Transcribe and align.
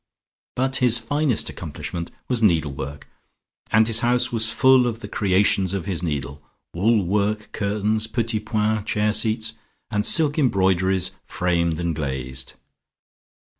But 0.55 0.77
his 0.77 0.97
finest 0.97 1.47
accomplishment 1.51 2.09
was 2.27 2.41
needlework 2.41 3.07
and 3.71 3.85
his 3.85 3.99
house 3.99 4.31
was 4.31 4.49
full 4.49 4.87
of 4.87 5.01
the 5.01 5.07
creations 5.07 5.75
of 5.75 5.85
his 5.85 6.01
needle, 6.01 6.41
wool 6.73 7.05
work 7.05 7.51
curtains, 7.51 8.07
petit 8.07 8.39
point 8.39 8.87
chair 8.87 9.13
seats, 9.13 9.53
and 9.91 10.03
silk 10.03 10.39
embroideries 10.39 11.11
framed 11.27 11.79
and 11.79 11.93
glazed. 11.95 12.53